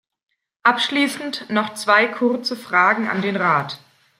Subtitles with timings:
[0.63, 3.77] Abschließend noch zwei kurze Fragen an den Rat.